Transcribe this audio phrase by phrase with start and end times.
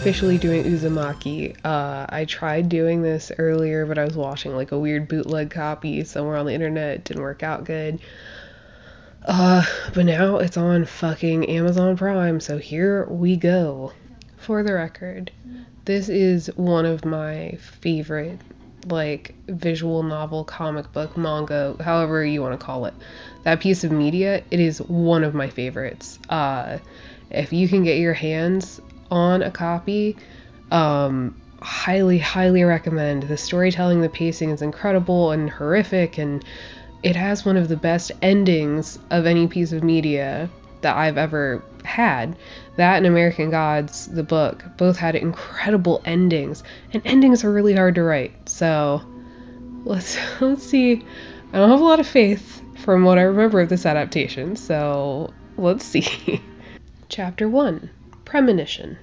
[0.00, 1.54] officially doing Uzumaki.
[1.62, 6.02] Uh, I tried doing this earlier, but I was watching like a weird bootleg copy
[6.04, 6.94] somewhere on the internet.
[6.96, 8.00] It didn't work out good.
[9.26, 9.62] Uh,
[9.94, 13.92] but now it's on fucking Amazon Prime, so here we go.
[14.40, 15.30] For the record,
[15.84, 18.40] this is one of my favorite,
[18.86, 22.94] like, visual novel, comic book, manga, however you want to call it.
[23.42, 26.18] That piece of media, it is one of my favorites.
[26.30, 26.78] Uh,
[27.30, 28.80] if you can get your hands
[29.10, 30.16] on a copy,
[30.70, 33.24] um, highly, highly recommend.
[33.24, 36.42] The storytelling, the pacing is incredible and horrific, and
[37.02, 40.48] it has one of the best endings of any piece of media
[40.82, 42.36] that I've ever had.
[42.76, 47.96] That and American Gods, the book, both had incredible endings, and endings are really hard
[47.96, 48.48] to write.
[48.48, 49.02] So
[49.84, 51.04] let's let's see.
[51.52, 55.32] I don't have a lot of faith from what I remember of this adaptation, so
[55.56, 56.40] let's see.
[57.08, 57.90] Chapter 1
[58.24, 58.98] Premonition.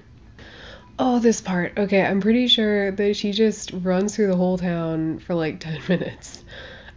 [0.98, 1.74] Oh, this part.
[1.76, 5.80] Okay, I'm pretty sure that she just runs through the whole town for like 10
[5.88, 6.42] minutes.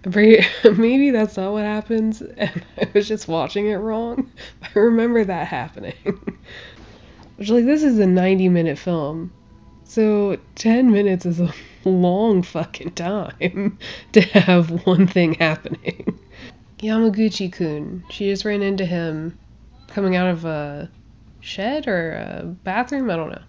[0.05, 4.31] Maybe that's not what happens, and I was just watching it wrong.
[4.63, 5.93] I remember that happening.
[7.37, 9.31] Which, like, this is a 90 minute film.
[9.83, 13.77] So 10 minutes is a long fucking time
[14.13, 16.17] to have one thing happening.
[16.79, 18.03] Yamaguchi kun.
[18.09, 19.37] She just ran into him
[19.87, 20.89] coming out of a
[21.41, 23.41] shed or a bathroom, I don't know.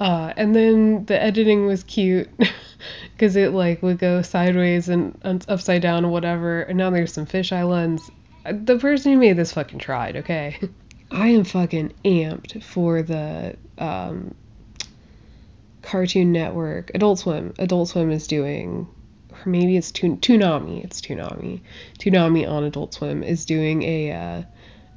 [0.00, 2.30] Uh, and then the editing was cute
[3.12, 5.14] because it like would go sideways and
[5.46, 6.62] upside down or whatever.
[6.62, 8.10] And now there's some fisheye lens.
[8.50, 10.58] The person who made this fucking tried, okay?
[11.10, 14.34] I am fucking amped for the um,
[15.82, 17.52] Cartoon Network, Adult Swim.
[17.58, 18.88] Adult Swim is doing,
[19.30, 20.82] or maybe it's Toon- Toonami.
[20.82, 21.60] It's Toonami.
[21.98, 24.42] Toonami on Adult Swim is doing a uh,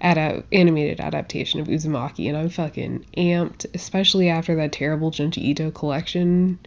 [0.03, 5.71] ada- animated adaptation of Uzumaki, and I'm fucking amped, especially after that terrible Junji Ito
[5.71, 6.59] collection.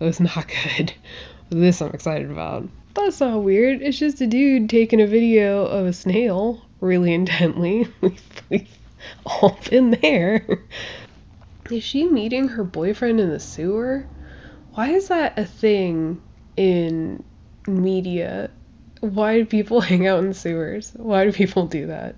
[0.00, 0.92] It was not good.
[1.50, 2.68] This I'm excited about.
[2.94, 3.82] That's not weird.
[3.82, 7.86] It's just a dude taking a video of a snail really intently.
[8.50, 8.78] We've
[9.24, 10.44] all been there.
[11.70, 14.06] Is she meeting her boyfriend in the sewer?
[14.74, 16.20] Why is that a thing
[16.56, 17.22] in
[17.66, 18.50] media?
[19.00, 20.92] Why do people hang out in sewers?
[20.96, 22.16] Why do people do that?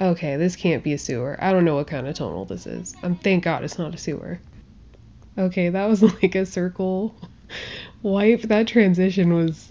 [0.00, 1.36] Okay, this can't be a sewer.
[1.40, 2.94] I don't know what kind of tunnel this is.
[3.02, 4.40] Um, thank God it's not a sewer.
[5.36, 7.14] Okay, that was like a circle
[8.02, 8.42] wipe.
[8.42, 9.70] That transition was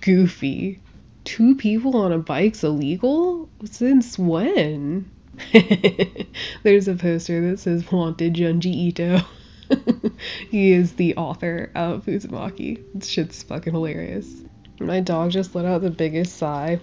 [0.00, 0.80] goofy.
[1.24, 3.48] Two people on a bike's illegal?
[3.64, 5.10] Since when?
[6.62, 9.20] There's a poster that says Wanted Junji Ito.
[10.50, 12.84] he is the author of Uzumaki.
[12.94, 14.42] This shit's fucking hilarious.
[14.78, 16.80] My dog just let out the biggest sigh.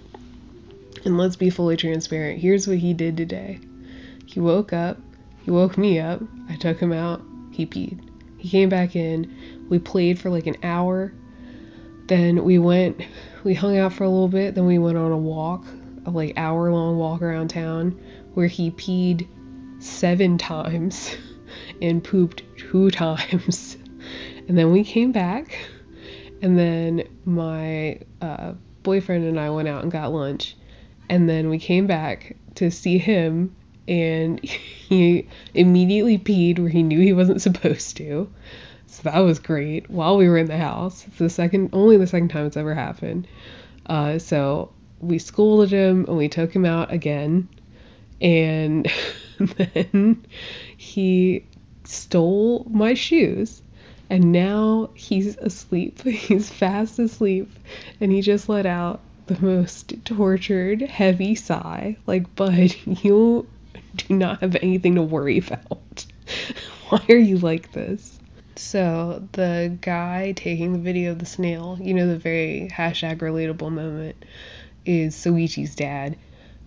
[1.06, 2.40] And let's be fully transparent.
[2.40, 3.60] Here's what he did today.
[4.26, 4.98] He woke up.
[5.44, 6.22] He woke me up.
[6.50, 7.22] I took him out.
[7.52, 8.00] He peed.
[8.38, 9.68] He came back in.
[9.70, 11.14] We played for like an hour.
[12.08, 13.02] Then we went,
[13.44, 14.56] we hung out for a little bit.
[14.56, 15.66] Then we went on a walk,
[16.06, 18.00] a like hour long walk around town
[18.34, 19.28] where he peed
[19.82, 21.16] seven times
[21.82, 23.78] and pooped two times.
[24.48, 25.58] And then we came back.
[26.42, 28.54] And then my uh,
[28.84, 30.58] boyfriend and I went out and got lunch
[31.12, 33.54] and then we came back to see him
[33.86, 38.32] and he immediately peed where he knew he wasn't supposed to.
[38.88, 39.90] So that was great.
[39.90, 42.74] While we were in the house it's the second only the second time it's ever
[42.74, 43.28] happened.
[43.86, 47.50] Uh, so we scolded him and we took him out again.
[48.22, 48.90] And
[49.40, 50.26] then
[50.78, 51.46] he
[51.84, 53.62] stole my shoes
[54.10, 56.02] and now he's asleep.
[56.04, 57.52] He's fast asleep
[58.00, 61.98] and he just let out the most tortured, heavy sigh.
[62.06, 63.48] Like, bud, you
[63.96, 66.06] do not have anything to worry about.
[66.90, 68.20] Why are you like this?
[68.58, 73.72] So, the guy taking the video of the snail, you know, the very hashtag relatable
[73.72, 74.18] moment,
[74.86, 76.18] is Shuichi's dad.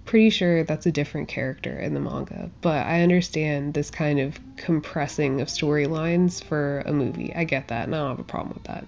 [0.06, 4.38] Pretty sure that's a different character in the manga, but I understand this kind of
[4.56, 7.32] compressing of storylines for a movie.
[7.34, 8.86] I get that, and I don't have a problem with that.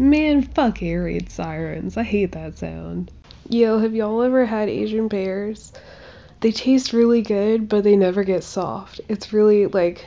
[0.00, 1.96] Man, fuck air sirens.
[1.96, 3.10] I hate that sound.
[3.48, 5.72] Yo, have y'all ever had Asian pears?
[6.40, 9.00] They taste really good, but they never get soft.
[9.08, 10.06] It's really like.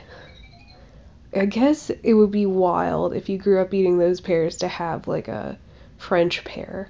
[1.34, 5.08] I guess it would be wild if you grew up eating those pears to have
[5.08, 5.58] like a
[5.98, 6.88] French pear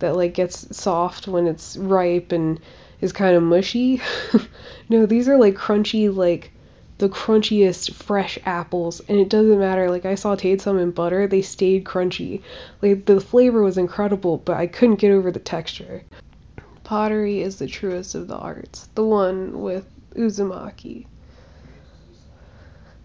[0.00, 2.60] that like gets soft when it's ripe and
[3.00, 4.00] is kind of mushy.
[4.88, 6.50] no, these are like crunchy, like
[6.98, 11.42] the crunchiest fresh apples and it doesn't matter like I sauteed some in butter they
[11.42, 12.42] stayed crunchy.
[12.82, 16.04] Like the flavor was incredible but I couldn't get over the texture.
[16.84, 21.06] Pottery is the truest of the arts the one with Uzumaki.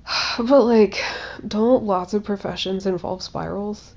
[0.37, 1.03] But like
[1.47, 3.95] don't lots of professions involve spirals?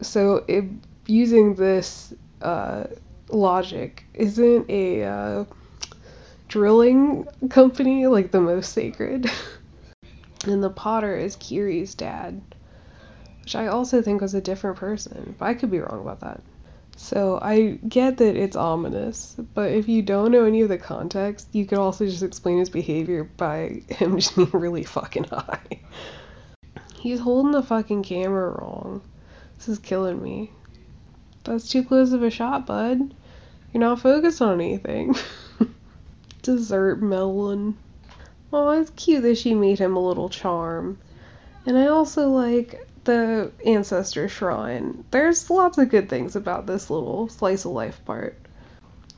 [0.00, 0.64] So if
[1.06, 2.84] using this uh,
[3.30, 5.44] logic isn't a uh,
[6.52, 9.30] drilling company like the most sacred.
[10.44, 12.42] and the potter is Kiri's dad,
[13.40, 16.42] which I also think was a different person, but I could be wrong about that.
[16.94, 21.48] So I get that it's ominous, but if you don't know any of the context,
[21.52, 25.80] you could also just explain his behavior by him just being really fucking high.
[27.00, 29.00] He's holding the fucking camera wrong.
[29.56, 30.50] This is killing me.
[31.44, 33.14] That's too close of a shot, bud.
[33.72, 35.14] You're not focused on anything.
[36.42, 37.76] dessert melon.
[38.52, 40.98] Oh, it's cute that she made him a little charm.
[41.64, 45.04] And I also like the ancestor shrine.
[45.10, 48.36] There's lots of good things about this little slice of life part.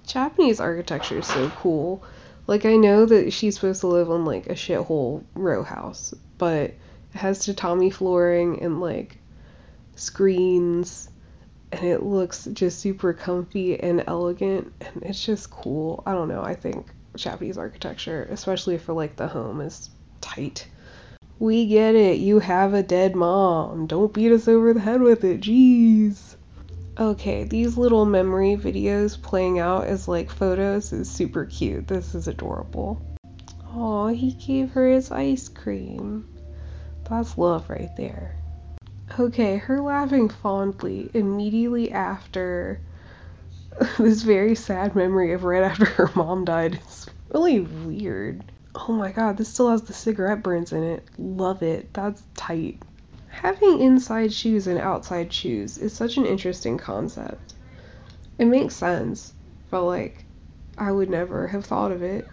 [0.07, 2.05] Japanese architecture is so cool.
[2.47, 6.71] Like I know that she's supposed to live on like a shithole row house, but
[6.71, 6.79] it
[7.15, 9.19] has tatami flooring and like
[9.97, 11.09] screens
[11.73, 16.03] and it looks just super comfy and elegant and it's just cool.
[16.07, 19.91] I don't know, I think Japanese architecture, especially for like the home, is
[20.21, 20.67] tight.
[21.39, 22.19] We get it.
[22.19, 23.87] You have a dead mom.
[23.87, 25.41] Don't beat us over the head with it.
[25.41, 26.37] Jeez.
[26.99, 31.89] Okay, these little memory videos playing out as like photos is super cute.
[31.89, 33.03] This is adorable.
[33.73, 36.29] Oh, he gave her his ice cream.
[37.11, 38.37] That's love right there.
[39.19, 42.81] Okay, her laughing fondly immediately after
[43.99, 46.75] this very sad memory of right after her mom died.
[46.75, 48.45] It's really weird.
[48.75, 51.09] Oh my god, this still has the cigarette burns in it.
[51.19, 51.93] Love it.
[51.93, 52.81] That's tight.
[53.29, 57.55] Having inside shoes and outside shoes is such an interesting concept.
[58.39, 59.33] It makes sense,
[59.71, 60.25] but like,
[60.79, 62.29] I would never have thought of it.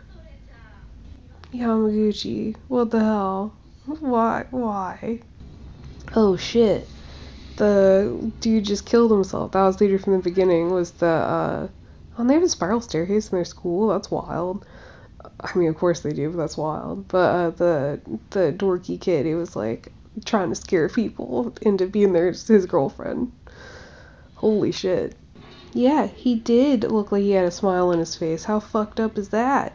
[1.54, 3.54] Yamaguchi, what the hell?
[3.86, 4.46] Why?
[4.52, 5.20] Why?
[6.16, 6.88] Oh shit
[7.57, 9.51] the dude just killed himself.
[9.51, 10.71] That was later from the beginning.
[10.71, 11.68] Was the uh,
[12.18, 13.89] oh they have a spiral staircase in their school?
[13.89, 14.65] That's wild.
[15.39, 17.07] I mean, of course they do, but that's wild.
[17.07, 18.01] But uh, the
[18.31, 19.92] the dorky kid, he was like
[20.25, 23.31] trying to scare people into being their his girlfriend.
[24.36, 25.15] Holy shit.
[25.74, 28.44] Yeah, he did look like he had a smile on his face.
[28.44, 29.74] How fucked up is that?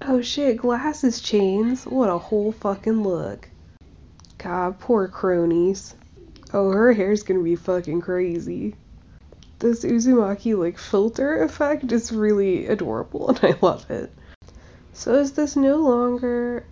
[0.00, 1.84] Oh shit, glasses chains.
[1.84, 3.48] What a whole fucking look.
[4.38, 5.94] God, poor cronies.
[6.52, 8.74] Oh, her hair's gonna be fucking crazy.
[9.58, 14.12] This Uzumaki like filter effect is really adorable and I love it.
[14.92, 16.64] So is this no longer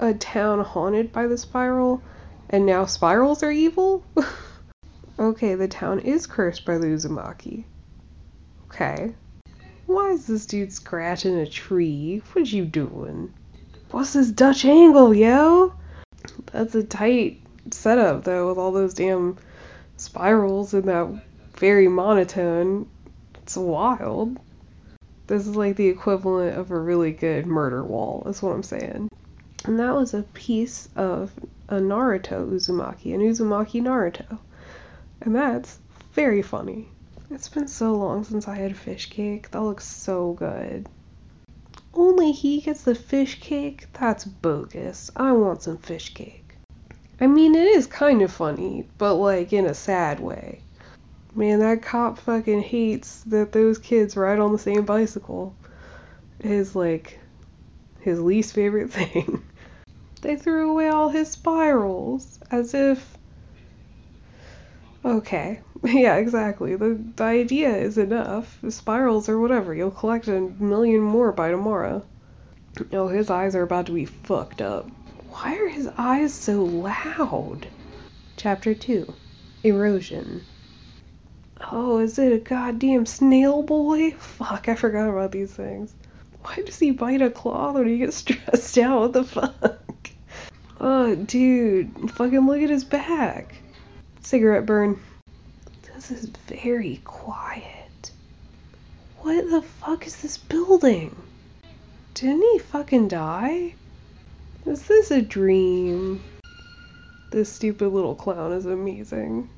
[0.00, 2.02] a town haunted by the spiral
[2.50, 4.02] and now spirals are evil?
[5.18, 7.64] okay, the town is cursed by the Uzumaki.
[8.66, 9.14] Okay.
[9.86, 12.22] Why is this dude scratching a tree?
[12.32, 13.32] What you doing?
[13.90, 15.74] What's this Dutch angle, yo?
[16.50, 19.36] That's a tight setup though with all those damn
[19.96, 21.22] spirals and that
[21.56, 22.88] very monotone.
[23.42, 24.38] It's wild.
[25.26, 29.08] This is like the equivalent of a really good murder wall, is what I'm saying.
[29.64, 31.32] And that was a piece of
[31.68, 34.38] a Naruto Uzumaki, an Uzumaki Naruto.
[35.20, 35.78] And that's
[36.12, 36.88] very funny.
[37.30, 39.50] It's been so long since I had fish cake.
[39.52, 40.88] That looks so good.
[41.94, 43.86] Only he gets the fish cake?
[43.92, 45.10] That's bogus.
[45.14, 46.41] I want some fish cake.
[47.22, 50.58] I mean, it is kind of funny, but like in a sad way.
[51.36, 55.54] Man, that cop fucking hates that those kids ride on the same bicycle.
[56.40, 57.20] His like
[58.00, 59.44] his least favorite thing.
[60.22, 63.16] they threw away all his spirals as if
[65.04, 65.60] Okay.
[65.84, 66.74] Yeah, exactly.
[66.74, 68.58] The the idea is enough.
[68.68, 69.72] Spirals or whatever.
[69.72, 72.04] You'll collect a million more by tomorrow.
[72.92, 74.88] Oh, his eyes are about to be fucked up.
[75.32, 77.66] Why are his eyes so loud?
[78.36, 79.14] Chapter 2
[79.64, 80.44] Erosion.
[81.72, 84.10] Oh, is it a goddamn snail boy?
[84.10, 85.94] Fuck, I forgot about these things.
[86.42, 89.00] Why does he bite a cloth when he gets stressed out?
[89.00, 90.10] What the fuck?
[90.78, 92.10] Oh, dude.
[92.10, 93.54] Fucking look at his back.
[94.20, 95.00] Cigarette burn.
[95.94, 98.10] This is very quiet.
[99.20, 101.16] What the fuck is this building?
[102.12, 103.76] Didn't he fucking die?
[104.64, 106.22] Is this a dream?
[107.32, 109.50] This stupid little clown is amazing.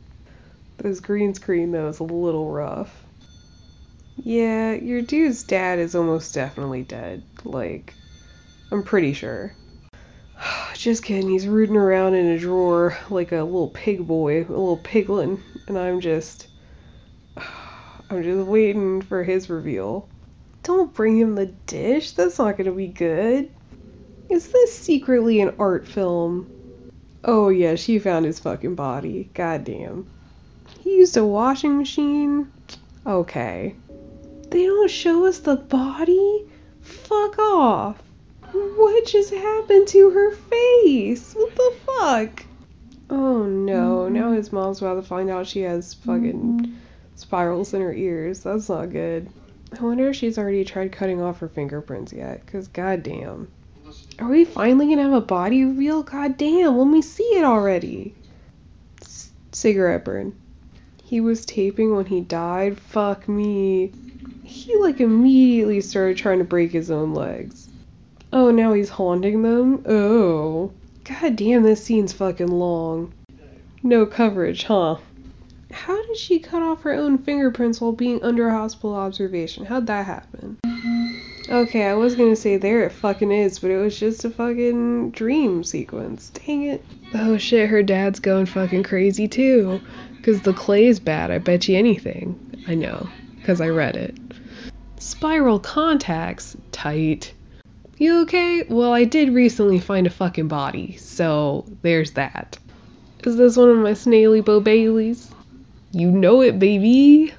[0.78, 3.04] This green screen, though, is a little rough.
[4.16, 7.22] Yeah, your dude's dad is almost definitely dead.
[7.44, 7.92] Like,
[8.72, 9.54] I'm pretty sure.
[10.74, 14.78] Just kidding, he's rooting around in a drawer like a little pig boy, a little
[14.78, 16.48] piglin, and I'm just.
[18.10, 20.08] I'm just waiting for his reveal.
[20.62, 23.50] Don't bring him the dish, that's not gonna be good.
[24.28, 26.50] Is this secretly an art film?
[27.24, 29.30] Oh yeah, she found his fucking body.
[29.34, 30.06] Goddamn.
[30.80, 32.50] He used a washing machine?
[33.06, 33.74] Okay.
[34.50, 36.46] They don't show us the body?
[36.80, 38.02] Fuck off.
[38.52, 41.34] What just happened to her face?
[41.34, 42.44] What the fuck?
[43.10, 46.76] Oh no, now his mom's about to find out she has fucking
[47.16, 48.40] spirals in her ears.
[48.40, 49.28] That's not good.
[49.78, 53.48] I wonder if she's already tried cutting off her fingerprints yet, because goddamn.
[54.18, 56.02] Are we finally gonna have a body reveal?
[56.02, 58.14] Goddamn, let me see it already.
[59.02, 60.34] C- cigarette burn.
[61.02, 62.78] He was taping when he died?
[62.78, 63.92] Fuck me.
[64.42, 67.68] He like immediately started trying to break his own legs.
[68.32, 69.84] Oh, now he's haunting them?
[69.86, 70.72] Oh.
[71.04, 73.12] God damn, this scene's fucking long.
[73.82, 74.96] No coverage, huh?
[75.70, 79.66] How did she cut off her own fingerprints while being under hospital observation?
[79.66, 80.56] How'd that happen?
[81.48, 85.10] Okay, I was gonna say there it fucking is, but it was just a fucking
[85.10, 86.30] dream sequence.
[86.30, 86.84] Dang it.
[87.12, 89.80] Oh shit, her dad's going fucking crazy too.
[90.22, 92.64] Cause the clay's bad, I bet you anything.
[92.66, 93.08] I know,
[93.44, 94.16] cause I read it.
[94.98, 96.56] Spiral contacts?
[96.72, 97.34] Tight.
[97.98, 98.62] You okay?
[98.62, 102.58] Well, I did recently find a fucking body, so there's that.
[103.22, 105.30] Is this one of my snaily Bo Baileys?
[105.92, 107.34] You know it, baby!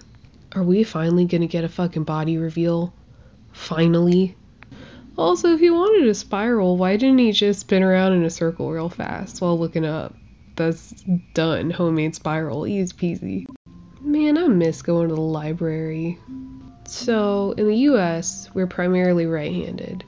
[0.54, 2.94] Are we finally gonna get a fucking body reveal?
[3.56, 4.36] Finally?
[5.18, 8.70] Also, if he wanted a spiral, why didn't he just spin around in a circle
[8.70, 10.14] real fast while looking up?
[10.56, 10.92] That's
[11.34, 11.72] done.
[11.72, 12.68] Homemade spiral.
[12.68, 13.48] Easy peasy.
[14.02, 16.20] Man, I miss going to the library.
[16.86, 20.04] So, in the US, we're primarily right handed.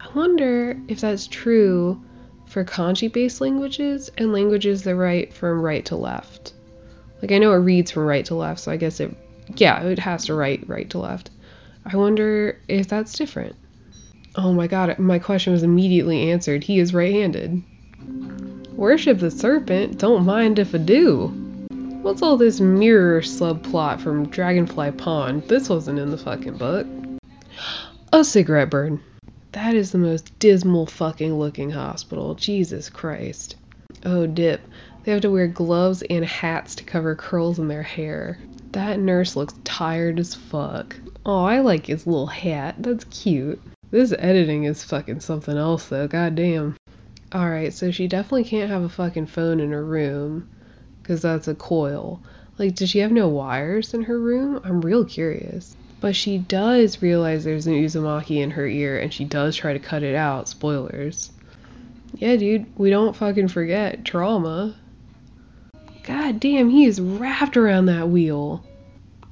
[0.00, 2.00] I wonder if that's true
[2.46, 6.52] for kanji based languages and languages that write from right to left.
[7.22, 9.16] Like, I know it reads from right to left, so I guess it,
[9.56, 11.30] yeah, it has to write right to left.
[11.86, 13.56] I wonder if that's different.
[14.36, 16.64] Oh my god, my question was immediately answered.
[16.64, 17.62] He is right handed.
[18.72, 21.28] Worship the serpent, don't mind if I do.
[22.02, 25.44] What's all this mirror subplot from Dragonfly Pond?
[25.48, 26.86] This wasn't in the fucking book.
[28.12, 29.00] A cigarette burn.
[29.52, 32.34] That is the most dismal fucking looking hospital.
[32.34, 33.56] Jesus Christ.
[34.04, 34.60] Oh, dip.
[35.04, 38.38] They have to wear gloves and hats to cover curls in their hair.
[38.74, 40.96] That nurse looks tired as fuck.
[41.24, 42.74] Oh, I like his little hat.
[42.80, 43.62] That's cute.
[43.92, 46.08] This editing is fucking something else though.
[46.08, 46.76] Goddamn.
[47.32, 50.48] Alright, so she definitely can't have a fucking phone in her room.
[51.00, 52.20] Because that's a coil.
[52.58, 54.60] Like, does she have no wires in her room?
[54.64, 55.76] I'm real curious.
[56.00, 59.78] But she does realize there's an Uzumaki in her ear and she does try to
[59.78, 60.48] cut it out.
[60.48, 61.30] Spoilers.
[62.16, 64.74] Yeah, dude, we don't fucking forget trauma.
[66.04, 68.62] God damn, he is wrapped around that wheel.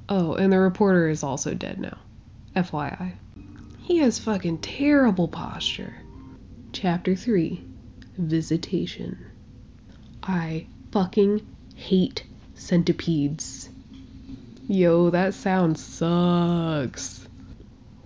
[0.09, 1.97] Oh, and the reporter is also dead now.
[2.55, 3.13] FYI.
[3.79, 5.95] He has fucking terrible posture.
[6.71, 7.63] Chapter 3
[8.17, 9.23] Visitation.
[10.23, 12.23] I fucking hate
[12.55, 13.69] centipedes.
[14.67, 17.27] Yo, that sound sucks.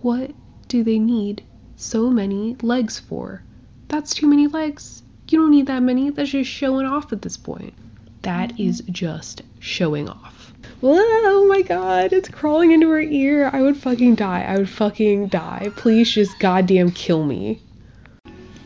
[0.02, 0.32] What
[0.68, 1.42] do they need
[1.76, 3.42] so many legs for?
[3.88, 5.02] That's too many legs.
[5.28, 6.10] You don't need that many.
[6.10, 7.74] That's just showing off at this point.
[8.22, 8.68] That mm-hmm.
[8.68, 10.52] is just showing off.
[10.82, 13.50] Oh my god, it's crawling into her ear.
[13.52, 14.42] I would fucking die.
[14.42, 15.70] I would fucking die.
[15.76, 17.60] Please just goddamn kill me.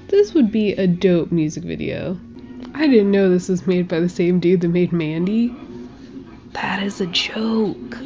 [0.08, 2.18] This would be a dope music video.
[2.74, 5.54] I didn't know this was made by the same dude that made Mandy.
[6.52, 7.96] That is a joke.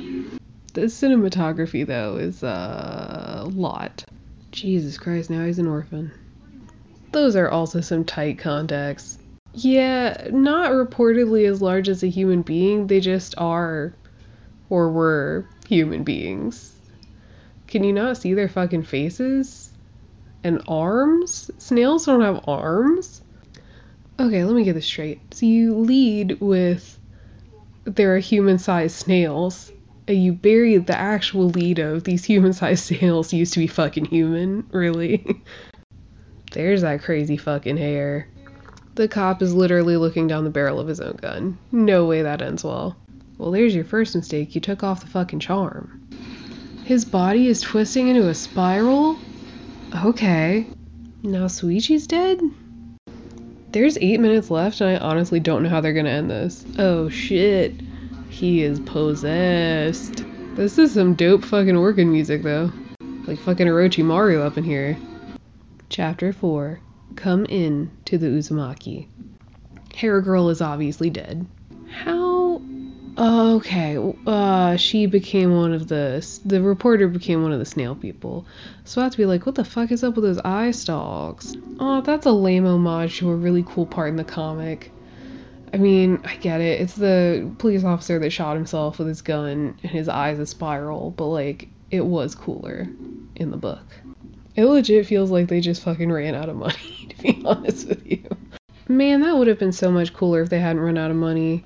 [0.75, 4.05] The cinematography, though, is a lot.
[4.53, 6.13] Jesus Christ, now he's an orphan.
[7.13, 9.19] Those are also some tight contacts.
[9.59, 13.95] Yeah, not reportedly as large as a human being, they just are
[14.69, 16.75] or were human beings.
[17.67, 19.73] Can you not see their fucking faces?
[20.45, 21.51] And arms?
[21.57, 23.23] Snails don't have arms?
[24.21, 25.21] Okay, let me get this straight.
[25.33, 26.99] So you lead with
[27.87, 29.73] there are human sized snails,
[30.07, 34.05] and you bury the actual lead of these human sized snails used to be fucking
[34.05, 35.25] human, really.
[36.53, 38.29] There's that crazy fucking hair.
[38.97, 41.59] The cop is literally looking down the barrel of his own gun.
[41.71, 42.97] No way that ends well.
[43.37, 44.55] Well, there's your first mistake.
[44.55, 46.09] You took off the fucking charm.
[46.83, 49.19] His body is twisting into a spiral?
[50.03, 50.67] Okay.
[51.23, 52.41] Now Shuichi's dead?
[53.71, 56.65] There's eight minutes left, and I honestly don't know how they're gonna end this.
[56.79, 57.75] Oh shit.
[58.31, 60.25] He is possessed.
[60.55, 62.73] This is some dope fucking organ music, though.
[63.27, 64.97] Like fucking Orochimaru up in here.
[65.91, 66.81] Chapter 4
[67.15, 69.07] come in to the Uzumaki.
[69.95, 71.47] Hair Girl is obviously dead.
[71.91, 72.61] How?
[73.19, 76.27] Okay, uh, she became one of the.
[76.45, 78.47] The reporter became one of the snail people.
[78.85, 81.57] So I have to be like, what the fuck is up with those eye stalks?
[81.81, 84.93] Oh, that's a lame homage to a really cool part in the comic.
[85.73, 86.81] I mean, I get it.
[86.81, 91.11] It's the police officer that shot himself with his gun and his eyes a spiral,
[91.11, 92.87] but like, it was cooler
[93.35, 93.85] in the book.
[94.55, 98.07] It legit feels like they just fucking ran out of money, to be honest with
[98.07, 98.25] you.
[98.89, 101.65] Man, that would have been so much cooler if they hadn't run out of money.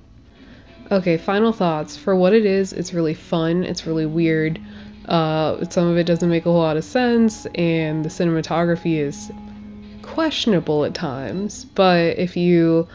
[0.91, 1.95] Okay, final thoughts.
[1.95, 4.59] For what it is, it's really fun, it's really weird.
[5.05, 9.31] Uh, some of it doesn't make a whole lot of sense, and the cinematography is
[10.01, 11.65] questionable at times.
[11.65, 12.87] But if you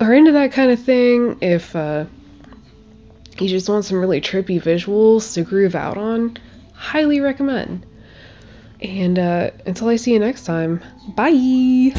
[0.00, 2.04] are into that kind of thing, if uh,
[3.38, 6.36] you just want some really trippy visuals to groove out on,
[6.74, 7.84] highly recommend.
[8.80, 10.82] And uh, until I see you next time,
[11.14, 11.92] bye!